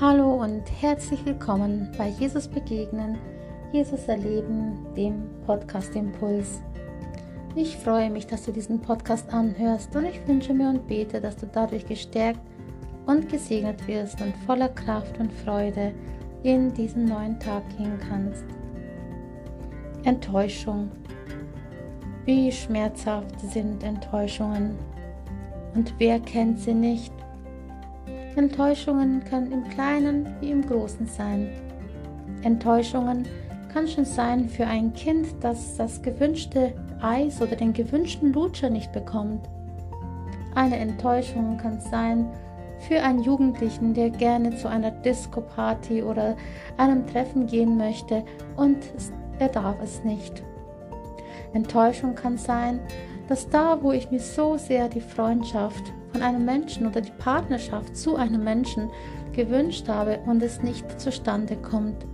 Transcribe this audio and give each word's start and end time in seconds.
Hallo 0.00 0.42
und 0.42 0.62
herzlich 0.80 1.26
willkommen 1.26 1.92
bei 1.98 2.08
Jesus 2.08 2.48
Begegnen, 2.48 3.18
Jesus 3.70 4.08
Erleben, 4.08 4.78
dem 4.96 5.28
Podcast 5.44 5.94
Impuls. 5.94 6.62
Ich 7.54 7.76
freue 7.76 8.08
mich, 8.08 8.26
dass 8.26 8.46
du 8.46 8.50
diesen 8.50 8.80
Podcast 8.80 9.30
anhörst 9.30 9.94
und 9.94 10.06
ich 10.06 10.26
wünsche 10.26 10.54
mir 10.54 10.70
und 10.70 10.86
bete, 10.86 11.20
dass 11.20 11.36
du 11.36 11.46
dadurch 11.46 11.84
gestärkt 11.84 12.40
und 13.04 13.28
gesegnet 13.28 13.86
wirst 13.86 14.18
und 14.22 14.34
voller 14.46 14.70
Kraft 14.70 15.20
und 15.20 15.30
Freude 15.30 15.92
in 16.44 16.72
diesen 16.72 17.04
neuen 17.04 17.38
Tag 17.38 17.62
gehen 17.76 17.98
kannst. 18.08 18.46
Enttäuschung. 20.04 20.90
Wie 22.24 22.50
schmerzhaft 22.50 23.38
sind 23.38 23.82
Enttäuschungen 23.82 24.78
und 25.74 25.92
wer 25.98 26.18
kennt 26.20 26.58
sie 26.58 26.72
nicht? 26.72 27.12
Enttäuschungen 28.36 29.24
können 29.24 29.52
im 29.52 29.68
Kleinen 29.68 30.28
wie 30.40 30.50
im 30.50 30.66
Großen 30.66 31.06
sein. 31.06 31.50
Enttäuschungen 32.42 33.26
kann 33.72 33.86
schon 33.86 34.04
sein 34.04 34.48
für 34.48 34.66
ein 34.66 34.92
Kind, 34.94 35.26
das 35.40 35.76
das 35.76 36.00
gewünschte 36.02 36.72
Eis 37.00 37.40
oder 37.40 37.56
den 37.56 37.72
gewünschten 37.72 38.32
Lutscher 38.32 38.70
nicht 38.70 38.92
bekommt. 38.92 39.48
Eine 40.54 40.78
Enttäuschung 40.78 41.56
kann 41.58 41.80
sein 41.80 42.28
für 42.88 43.02
einen 43.02 43.22
Jugendlichen, 43.22 43.94
der 43.94 44.10
gerne 44.10 44.56
zu 44.56 44.68
einer 44.68 44.90
Disco-Party 44.90 46.02
oder 46.02 46.36
einem 46.76 47.06
Treffen 47.06 47.46
gehen 47.46 47.76
möchte 47.76 48.24
und 48.56 48.78
er 49.38 49.48
darf 49.48 49.76
es 49.82 50.02
nicht. 50.04 50.42
Enttäuschung 51.52 52.14
kann 52.14 52.38
sein, 52.38 52.80
dass 53.28 53.48
da, 53.48 53.78
wo 53.82 53.92
ich 53.92 54.10
mir 54.10 54.20
so 54.20 54.56
sehr 54.56 54.88
die 54.88 55.00
Freundschaft 55.00 55.92
von 56.12 56.22
einem 56.22 56.44
Menschen 56.44 56.86
oder 56.86 57.00
die 57.00 57.12
Partnerschaft 57.18 57.96
zu 57.96 58.16
einem 58.16 58.42
Menschen 58.44 58.90
gewünscht 59.32 59.88
habe 59.88 60.18
und 60.26 60.42
es 60.42 60.62
nicht 60.62 61.00
zustande 61.00 61.56
kommt. 61.56 62.06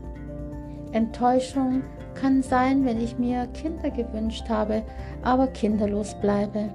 Enttäuschung 0.92 1.82
kann 2.14 2.42
sein, 2.42 2.84
wenn 2.84 3.00
ich 3.00 3.18
mir 3.18 3.46
Kinder 3.48 3.90
gewünscht 3.90 4.48
habe, 4.48 4.82
aber 5.22 5.46
kinderlos 5.48 6.14
bleibe. 6.20 6.70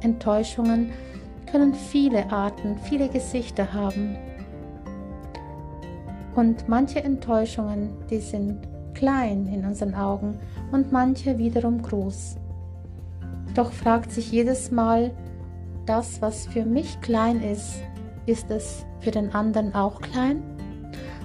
Enttäuschungen 0.00 0.90
können 1.50 1.74
viele 1.74 2.30
Arten, 2.30 2.78
viele 2.78 3.08
Gesichter 3.08 3.72
haben. 3.72 4.16
Und 6.36 6.68
manche 6.68 7.02
Enttäuschungen, 7.02 7.90
die 8.08 8.20
sind 8.20 8.68
klein 8.94 9.46
in 9.46 9.64
unseren 9.64 9.94
Augen 9.94 10.38
und 10.70 10.92
manche 10.92 11.38
wiederum 11.38 11.82
groß. 11.82 12.36
Doch 13.54 13.72
fragt 13.72 14.12
sich 14.12 14.30
jedes 14.30 14.70
Mal, 14.70 15.10
das, 15.90 16.22
was 16.22 16.46
für 16.46 16.64
mich 16.64 17.00
klein 17.00 17.42
ist, 17.42 17.82
ist 18.24 18.48
es 18.48 18.86
für 19.00 19.10
den 19.10 19.34
anderen 19.34 19.74
auch 19.74 20.00
klein? 20.00 20.40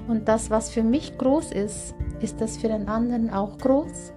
Und 0.08 0.28
das, 0.28 0.50
was 0.50 0.72
für 0.72 0.82
mich 0.82 1.20
groß 1.20 1.52
ist, 1.52 1.94
ist 2.20 2.42
es 2.42 2.58
für 2.58 2.70
den 2.70 2.88
anderen 2.88 3.30
auch 3.30 3.60
groß? 3.60 4.12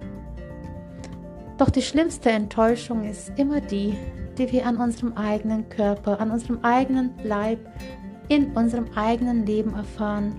Doch 1.59 1.69
die 1.69 1.83
schlimmste 1.83 2.31
Enttäuschung 2.31 3.03
ist 3.03 3.31
immer 3.37 3.61
die, 3.61 3.95
die 4.39 4.51
wir 4.51 4.65
an 4.65 4.77
unserem 4.77 5.13
eigenen 5.13 5.69
Körper, 5.69 6.19
an 6.19 6.31
unserem 6.31 6.61
eigenen 6.63 7.11
Leib, 7.23 7.59
in 8.27 8.51
unserem 8.53 8.87
eigenen 8.95 9.45
Leben 9.45 9.75
erfahren. 9.75 10.33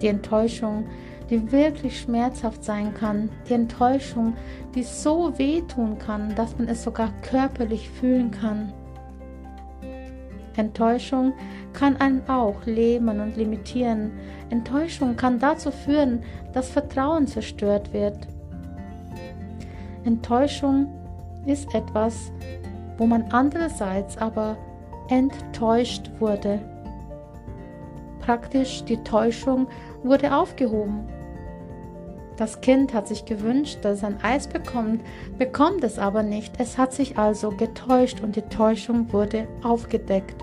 Die 0.00 0.06
Enttäuschung, 0.06 0.86
die 1.32 1.50
wirklich 1.50 1.98
schmerzhaft 1.98 2.62
sein 2.62 2.92
kann, 2.92 3.30
die 3.48 3.54
Enttäuschung, 3.54 4.34
die 4.74 4.82
so 4.82 5.32
wehtun 5.38 5.96
kann, 5.98 6.34
dass 6.34 6.58
man 6.58 6.68
es 6.68 6.82
sogar 6.82 7.10
körperlich 7.22 7.88
fühlen 7.88 8.30
kann. 8.30 8.70
Enttäuschung 10.56 11.32
kann 11.72 11.96
einen 11.96 12.28
auch 12.28 12.66
lähmen 12.66 13.18
und 13.20 13.38
limitieren. 13.38 14.12
Enttäuschung 14.50 15.16
kann 15.16 15.38
dazu 15.38 15.70
führen, 15.70 16.22
dass 16.52 16.68
Vertrauen 16.68 17.26
zerstört 17.26 17.94
wird. 17.94 18.18
Enttäuschung 20.04 20.88
ist 21.46 21.74
etwas, 21.74 22.30
wo 22.98 23.06
man 23.06 23.24
andererseits 23.30 24.18
aber 24.18 24.58
enttäuscht 25.08 26.10
wurde. 26.18 26.60
Praktisch 28.20 28.84
die 28.84 29.02
Täuschung 29.02 29.66
wurde 30.02 30.36
aufgehoben. 30.36 31.08
Das 32.36 32.60
Kind 32.60 32.94
hat 32.94 33.08
sich 33.08 33.24
gewünscht, 33.24 33.78
dass 33.82 33.98
es 33.98 34.04
ein 34.04 34.22
Eis 34.22 34.46
bekommt, 34.46 35.02
bekommt 35.38 35.84
es 35.84 35.98
aber 35.98 36.22
nicht. 36.22 36.54
Es 36.58 36.78
hat 36.78 36.92
sich 36.92 37.18
also 37.18 37.50
getäuscht 37.50 38.20
und 38.22 38.36
die 38.36 38.42
Täuschung 38.42 39.12
wurde 39.12 39.46
aufgedeckt. 39.62 40.42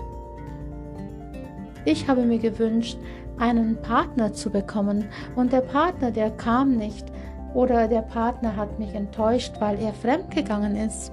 Ich 1.84 2.08
habe 2.08 2.22
mir 2.22 2.38
gewünscht, 2.38 2.98
einen 3.38 3.80
Partner 3.80 4.32
zu 4.32 4.50
bekommen 4.50 5.06
und 5.34 5.52
der 5.52 5.62
Partner, 5.62 6.10
der 6.10 6.30
kam 6.30 6.76
nicht 6.76 7.06
oder 7.54 7.88
der 7.88 8.02
Partner 8.02 8.54
hat 8.54 8.78
mich 8.78 8.94
enttäuscht, 8.94 9.54
weil 9.58 9.80
er 9.80 9.92
fremdgegangen 9.92 10.76
ist. 10.76 11.12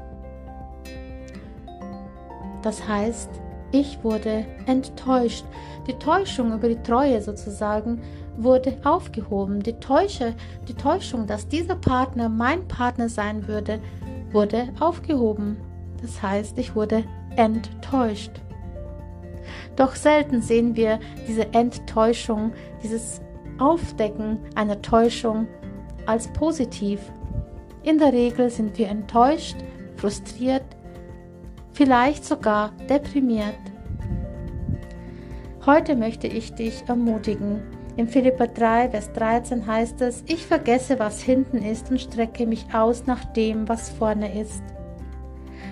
Das 2.61 2.87
heißt, 2.87 3.29
ich 3.71 4.03
wurde 4.03 4.45
enttäuscht. 4.65 5.45
Die 5.87 5.93
Täuschung 5.93 6.53
über 6.53 6.67
die 6.67 6.81
Treue 6.83 7.21
sozusagen 7.21 8.01
wurde 8.37 8.77
aufgehoben. 8.83 9.61
Die, 9.61 9.73
Täusche, 9.73 10.33
die 10.67 10.73
Täuschung, 10.73 11.27
dass 11.27 11.47
dieser 11.47 11.75
Partner 11.75 12.29
mein 12.29 12.67
Partner 12.67 13.09
sein 13.09 13.47
würde, 13.47 13.79
wurde 14.31 14.69
aufgehoben. 14.79 15.57
Das 16.01 16.21
heißt, 16.21 16.57
ich 16.57 16.75
wurde 16.75 17.03
enttäuscht. 17.35 18.31
Doch 19.75 19.95
selten 19.95 20.41
sehen 20.41 20.75
wir 20.75 20.99
diese 21.27 21.53
Enttäuschung, 21.53 22.51
dieses 22.83 23.21
Aufdecken 23.59 24.39
einer 24.55 24.81
Täuschung 24.81 25.47
als 26.05 26.27
positiv. 26.33 26.99
In 27.83 27.97
der 27.97 28.13
Regel 28.13 28.49
sind 28.49 28.77
wir 28.77 28.89
enttäuscht, 28.89 29.55
frustriert, 29.95 30.65
vielleicht 31.73 32.25
sogar 32.25 32.71
deprimiert. 32.89 33.55
Heute 35.65 35.95
möchte 35.95 36.27
ich 36.27 36.53
dich 36.53 36.83
ermutigen, 36.87 37.61
im 37.97 38.07
Philippa 38.07 38.45
3, 38.45 38.91
Vers 38.91 39.11
13 39.13 39.65
heißt 39.65 40.01
es, 40.01 40.23
ich 40.27 40.45
vergesse, 40.45 40.99
was 40.99 41.19
hinten 41.19 41.57
ist 41.57 41.89
und 41.89 41.99
strecke 41.99 42.45
mich 42.45 42.67
aus 42.71 43.07
nach 43.07 43.25
dem, 43.33 43.67
was 43.67 43.89
vorne 43.89 44.39
ist. 44.39 44.61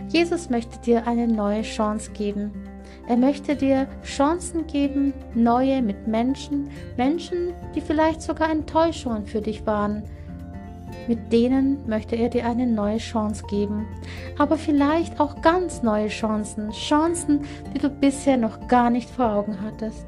Jesus 0.09 0.49
möchte 0.49 0.79
dir 0.79 1.07
eine 1.07 1.27
neue 1.27 1.61
Chance 1.61 2.11
geben. 2.11 2.51
Er 3.07 3.17
möchte 3.17 3.55
dir 3.55 3.87
Chancen 4.03 4.65
geben, 4.65 5.13
neue 5.35 5.83
mit 5.83 6.07
Menschen, 6.07 6.69
Menschen, 6.97 7.53
die 7.75 7.81
vielleicht 7.81 8.23
sogar 8.23 8.49
Enttäuschungen 8.49 9.27
für 9.27 9.41
dich 9.41 9.67
waren. 9.67 10.01
Mit 11.07 11.31
denen 11.31 11.87
möchte 11.87 12.15
er 12.15 12.29
dir 12.29 12.47
eine 12.47 12.65
neue 12.65 12.97
Chance 12.97 13.43
geben. 13.47 13.85
Aber 14.39 14.57
vielleicht 14.57 15.19
auch 15.19 15.41
ganz 15.41 15.83
neue 15.83 16.07
Chancen, 16.07 16.71
Chancen, 16.71 17.41
die 17.73 17.79
du 17.79 17.89
bisher 17.89 18.37
noch 18.37 18.67
gar 18.67 18.89
nicht 18.89 19.09
vor 19.11 19.31
Augen 19.31 19.59
hattest. 19.61 20.07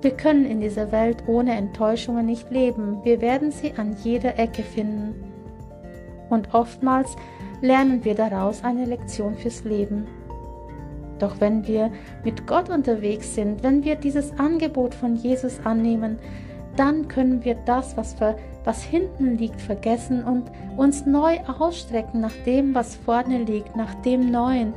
Wir 0.00 0.12
können 0.12 0.46
in 0.46 0.60
dieser 0.60 0.92
Welt 0.92 1.24
ohne 1.26 1.56
Enttäuschungen 1.56 2.26
nicht 2.26 2.50
leben. 2.50 2.98
Wir 3.02 3.20
werden 3.20 3.50
sie 3.50 3.72
an 3.76 3.96
jeder 4.04 4.38
Ecke 4.38 4.62
finden. 4.62 5.32
Und 6.30 6.54
oftmals 6.54 7.16
lernen 7.60 8.04
wir 8.04 8.14
daraus 8.14 8.62
eine 8.62 8.84
Lektion 8.84 9.34
fürs 9.34 9.64
Leben. 9.64 10.06
Doch 11.18 11.40
wenn 11.40 11.66
wir 11.66 11.90
mit 12.22 12.46
Gott 12.46 12.70
unterwegs 12.70 13.34
sind, 13.34 13.64
wenn 13.64 13.82
wir 13.82 13.96
dieses 13.96 14.38
Angebot 14.38 14.94
von 14.94 15.16
Jesus 15.16 15.58
annehmen, 15.64 16.18
dann 16.76 17.08
können 17.08 17.44
wir 17.44 17.56
das, 17.56 17.96
was, 17.96 18.14
für, 18.14 18.36
was 18.62 18.84
hinten 18.84 19.36
liegt, 19.36 19.60
vergessen 19.60 20.22
und 20.22 20.44
uns 20.76 21.06
neu 21.06 21.38
ausstrecken 21.58 22.20
nach 22.20 22.36
dem, 22.46 22.72
was 22.72 22.94
vorne 22.94 23.38
liegt, 23.38 23.74
nach 23.74 23.94
dem 24.02 24.30
Neuen, 24.30 24.74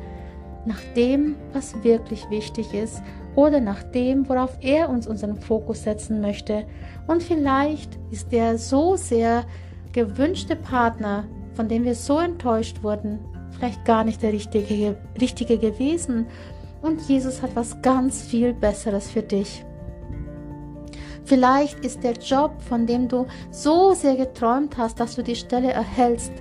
nach 0.65 0.81
dem, 0.95 1.35
was 1.53 1.83
wirklich 1.83 2.29
wichtig 2.29 2.73
ist 2.73 3.01
oder 3.35 3.59
nach 3.59 3.83
dem, 3.83 4.27
worauf 4.27 4.57
er 4.61 4.89
uns 4.89 5.07
unseren 5.07 5.35
Fokus 5.37 5.83
setzen 5.83 6.21
möchte. 6.21 6.65
Und 7.07 7.23
vielleicht 7.23 7.97
ist 8.11 8.31
der 8.31 8.57
so 8.57 8.95
sehr 8.95 9.45
gewünschte 9.93 10.55
Partner, 10.55 11.25
von 11.53 11.67
dem 11.67 11.83
wir 11.83 11.95
so 11.95 12.19
enttäuscht 12.19 12.83
wurden, 12.83 13.19
vielleicht 13.51 13.85
gar 13.85 14.03
nicht 14.03 14.21
der 14.21 14.33
richtige, 14.33 14.97
richtige 15.19 15.57
gewesen. 15.57 16.25
Und 16.81 17.01
Jesus 17.07 17.41
hat 17.41 17.55
was 17.55 17.81
ganz 17.81 18.21
viel 18.21 18.53
Besseres 18.53 19.11
für 19.11 19.21
dich. 19.21 19.63
Vielleicht 21.23 21.85
ist 21.85 22.03
der 22.03 22.13
Job, 22.13 22.61
von 22.61 22.87
dem 22.87 23.07
du 23.07 23.27
so 23.51 23.93
sehr 23.93 24.15
geträumt 24.15 24.77
hast, 24.77 24.99
dass 24.99 25.15
du 25.15 25.23
die 25.23 25.35
Stelle 25.35 25.71
erhältst, 25.71 26.31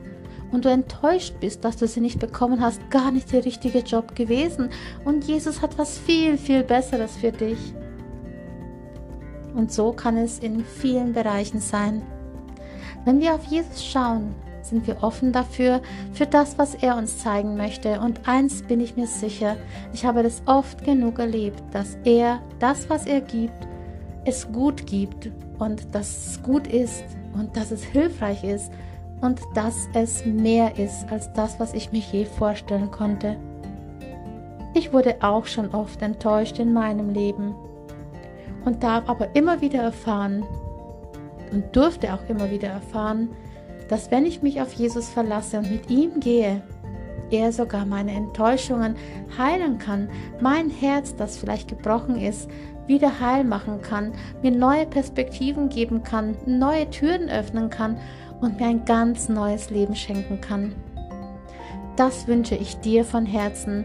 und 0.52 0.64
du 0.64 0.68
enttäuscht 0.68 1.34
bist, 1.40 1.64
dass 1.64 1.76
du 1.76 1.86
sie 1.86 2.00
nicht 2.00 2.18
bekommen 2.18 2.60
hast, 2.60 2.90
gar 2.90 3.10
nicht 3.10 3.32
der 3.32 3.44
richtige 3.44 3.80
Job 3.80 4.14
gewesen. 4.14 4.70
Und 5.04 5.24
Jesus 5.24 5.62
hat 5.62 5.78
was 5.78 5.98
viel, 5.98 6.36
viel 6.36 6.64
Besseres 6.64 7.16
für 7.16 7.32
dich. 7.32 7.58
Und 9.54 9.72
so 9.72 9.92
kann 9.92 10.16
es 10.16 10.38
in 10.38 10.64
vielen 10.64 11.12
Bereichen 11.12 11.60
sein. 11.60 12.02
Wenn 13.04 13.20
wir 13.20 13.34
auf 13.34 13.44
Jesus 13.44 13.84
schauen, 13.84 14.34
sind 14.62 14.86
wir 14.86 15.02
offen 15.02 15.32
dafür, 15.32 15.80
für 16.12 16.26
das, 16.26 16.58
was 16.58 16.74
er 16.74 16.96
uns 16.96 17.18
zeigen 17.18 17.56
möchte. 17.56 18.00
Und 18.00 18.28
eins 18.28 18.62
bin 18.62 18.80
ich 18.80 18.96
mir 18.96 19.06
sicher, 19.06 19.56
ich 19.92 20.04
habe 20.04 20.22
das 20.22 20.42
oft 20.46 20.84
genug 20.84 21.18
erlebt, 21.18 21.62
dass 21.72 21.96
er 22.04 22.40
das, 22.58 22.88
was 22.90 23.06
er 23.06 23.20
gibt, 23.20 23.66
es 24.24 24.50
gut 24.52 24.86
gibt 24.86 25.30
und 25.58 25.94
dass 25.94 26.26
es 26.26 26.42
gut 26.42 26.66
ist 26.66 27.04
und 27.34 27.56
dass 27.56 27.70
es 27.70 27.82
hilfreich 27.82 28.44
ist 28.44 28.70
und 29.20 29.40
dass 29.54 29.88
es 29.94 30.24
mehr 30.24 30.78
ist 30.78 31.10
als 31.10 31.32
das, 31.32 31.60
was 31.60 31.74
ich 31.74 31.92
mir 31.92 32.00
je 32.00 32.24
vorstellen 32.24 32.90
konnte. 32.90 33.36
Ich 34.74 34.92
wurde 34.92 35.16
auch 35.20 35.46
schon 35.46 35.74
oft 35.74 36.00
enttäuscht 36.02 36.58
in 36.58 36.72
meinem 36.72 37.10
Leben 37.10 37.54
und 38.64 38.82
darf 38.82 39.08
aber 39.08 39.34
immer 39.34 39.60
wieder 39.60 39.82
erfahren 39.82 40.44
und 41.52 41.74
durfte 41.74 42.12
auch 42.14 42.28
immer 42.28 42.50
wieder 42.50 42.68
erfahren, 42.68 43.30
dass 43.88 44.10
wenn 44.10 44.24
ich 44.24 44.42
mich 44.42 44.60
auf 44.62 44.72
Jesus 44.72 45.08
verlasse 45.08 45.58
und 45.58 45.70
mit 45.70 45.90
ihm 45.90 46.20
gehe, 46.20 46.62
er 47.30 47.52
sogar 47.52 47.86
meine 47.86 48.12
Enttäuschungen 48.12 48.96
heilen 49.36 49.78
kann, 49.78 50.08
mein 50.40 50.70
Herz, 50.70 51.14
das 51.16 51.36
vielleicht 51.36 51.68
gebrochen 51.68 52.16
ist, 52.16 52.48
wieder 52.86 53.20
heil 53.20 53.44
machen 53.44 53.82
kann, 53.82 54.12
mir 54.42 54.50
neue 54.50 54.86
Perspektiven 54.86 55.68
geben 55.68 56.02
kann, 56.02 56.36
neue 56.46 56.90
Türen 56.90 57.28
öffnen 57.28 57.70
kann 57.70 57.98
und 58.40 58.58
mir 58.58 58.66
ein 58.66 58.84
ganz 58.84 59.28
neues 59.28 59.70
Leben 59.70 59.94
schenken 59.94 60.40
kann. 60.40 60.74
Das 61.96 62.26
wünsche 62.26 62.54
ich 62.54 62.76
dir 62.78 63.04
von 63.04 63.26
Herzen. 63.26 63.84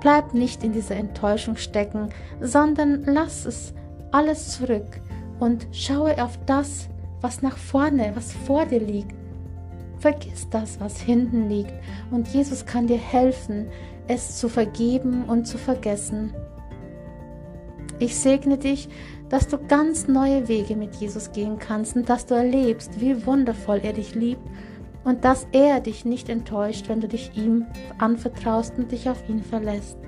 Bleib 0.00 0.34
nicht 0.34 0.62
in 0.64 0.72
dieser 0.72 0.96
Enttäuschung 0.96 1.56
stecken, 1.56 2.10
sondern 2.40 3.04
lass 3.04 3.46
es 3.46 3.74
alles 4.10 4.52
zurück 4.52 5.00
und 5.40 5.66
schaue 5.72 6.22
auf 6.22 6.38
das, 6.46 6.88
was 7.20 7.42
nach 7.42 7.56
vorne, 7.56 8.12
was 8.14 8.32
vor 8.32 8.66
dir 8.66 8.80
liegt. 8.80 9.14
Vergiss 9.98 10.48
das, 10.50 10.78
was 10.80 11.00
hinten 11.00 11.48
liegt, 11.48 11.72
und 12.10 12.28
Jesus 12.28 12.66
kann 12.66 12.86
dir 12.86 12.98
helfen, 12.98 13.68
es 14.06 14.36
zu 14.38 14.48
vergeben 14.48 15.24
und 15.24 15.46
zu 15.46 15.56
vergessen. 15.56 16.34
Ich 17.98 18.16
segne 18.16 18.58
dich, 18.58 18.88
dass 19.28 19.48
du 19.48 19.58
ganz 19.58 20.08
neue 20.08 20.48
Wege 20.48 20.76
mit 20.76 20.96
Jesus 20.96 21.32
gehen 21.32 21.58
kannst 21.58 21.96
und 21.96 22.08
dass 22.08 22.26
du 22.26 22.34
erlebst, 22.34 23.00
wie 23.00 23.26
wundervoll 23.26 23.80
er 23.82 23.92
dich 23.92 24.14
liebt 24.14 24.42
und 25.04 25.24
dass 25.24 25.46
er 25.52 25.80
dich 25.80 26.04
nicht 26.04 26.28
enttäuscht, 26.28 26.88
wenn 26.88 27.00
du 27.00 27.08
dich 27.08 27.32
ihm 27.36 27.66
anvertraust 27.98 28.78
und 28.78 28.90
dich 28.90 29.08
auf 29.08 29.28
ihn 29.28 29.42
verlässt. 29.42 29.98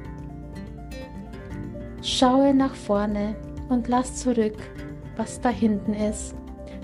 Schaue 2.03 2.55
nach 2.55 2.75
vorne 2.75 3.37
und 3.69 3.89
lass 3.89 4.17
zurück, 4.17 4.57
was 5.17 5.41
da 5.41 5.49
hinten 5.49 5.95
ist. 5.95 6.35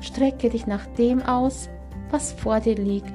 Strecke 0.01 0.51
dich 0.51 0.67
nach 0.67 0.87
dem 0.99 1.23
aus, 1.23 1.69
was 2.11 2.33
vor 2.33 2.61
dir 2.61 2.75
liegt 2.75 3.13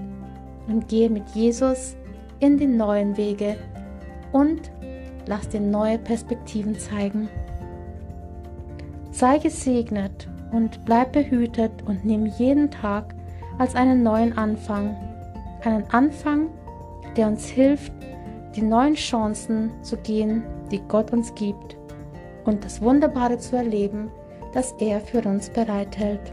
und 0.68 0.88
gehe 0.88 1.10
mit 1.10 1.30
Jesus 1.30 1.96
in 2.40 2.58
die 2.58 2.68
neuen 2.68 3.18
Wege 3.18 3.58
und 4.32 4.72
lass 5.26 5.50
dir 5.50 5.60
neue 5.60 5.98
Perspektiven 6.00 6.78
zeigen. 6.78 7.30
Sei 9.18 9.40
gesegnet 9.40 10.28
und 10.52 10.86
bleib 10.86 11.14
behütet 11.14 11.72
und 11.88 12.06
nimm 12.06 12.28
jeden 12.28 12.70
Tag 12.70 13.16
als 13.58 13.74
einen 13.74 14.04
neuen 14.04 14.38
Anfang. 14.38 14.96
Einen 15.64 15.86
Anfang, 15.90 16.52
der 17.16 17.26
uns 17.26 17.48
hilft, 17.48 17.92
die 18.56 18.62
neuen 18.62 18.94
Chancen 18.94 19.72
zu 19.82 19.98
gehen, 19.98 20.44
die 20.72 20.82
Gott 20.88 21.12
uns 21.14 21.34
gibt 21.34 21.78
und 22.46 22.64
das 22.64 22.80
Wunderbare 22.80 23.40
zu 23.40 23.56
erleben, 23.56 24.12
das 24.54 24.76
er 24.78 25.02
für 25.02 25.28
uns 25.28 25.50
bereithält. 25.50 26.32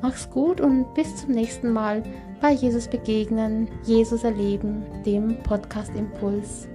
Mach's 0.00 0.30
gut 0.30 0.62
und 0.62 0.94
bis 0.94 1.14
zum 1.16 1.32
nächsten 1.32 1.74
Mal 1.74 2.04
bei 2.40 2.52
Jesus 2.52 2.88
begegnen, 2.88 3.68
Jesus 3.82 4.24
erleben, 4.24 4.82
dem 5.04 5.42
Podcast 5.42 5.94
Impuls. 5.94 6.68